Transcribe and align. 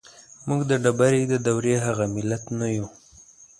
موږ 0.47 0.61
د 0.69 0.71
ډبرې 0.83 1.21
د 1.27 1.33
دورې 1.47 1.75
هغه 1.85 2.05
ملت 2.15 2.43
نه 2.59 2.67
يو. 2.75 2.87